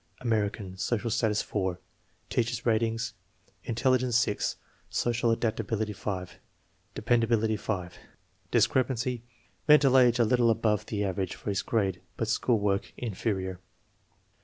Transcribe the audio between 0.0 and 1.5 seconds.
American, social status